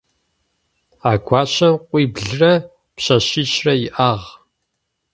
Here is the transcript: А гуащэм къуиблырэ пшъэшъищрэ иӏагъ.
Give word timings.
А 1.09 1.13
гуащэм 1.25 1.73
къуиблырэ 1.87 2.53
пшъэшъищрэ 2.95 3.73
иӏагъ. 3.87 4.25